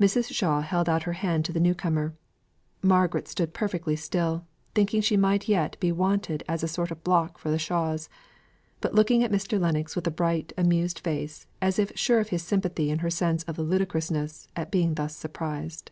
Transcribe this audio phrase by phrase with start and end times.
[0.00, 0.32] Mrs.
[0.32, 2.14] Shaw held out her hand to the new comer;
[2.80, 7.38] Margaret stood perfectly still, thinking she might be yet wanted as a sort of block
[7.38, 8.08] for the shawls;
[8.80, 9.58] but looking at Mr.
[9.60, 13.42] Lennox with a bright, amused face, as if sure of his sympathy in her sense
[13.48, 15.90] of the ludicrousness at being thus surprised.